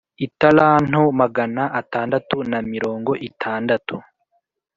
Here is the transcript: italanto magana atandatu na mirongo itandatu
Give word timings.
italanto 0.27 1.01
magana 1.21 1.63
atandatu 1.79 2.37
na 2.51 2.59
mirongo 2.71 3.11
itandatu 3.29 3.95